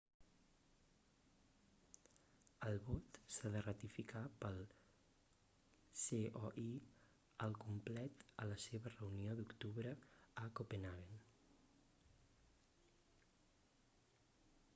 el 2.69 2.79
vot 2.87 3.19
s'ha 3.33 3.51
de 3.55 3.61
ratificar 3.65 4.23
pel 4.45 4.57
coi 6.37 6.65
al 7.47 7.57
complet 7.65 8.23
a 8.45 8.47
la 8.53 8.57
seva 8.65 8.93
reunió 8.95 9.35
d'octubre 9.41 9.93
a 10.45 10.47
copenhagen 10.61 11.19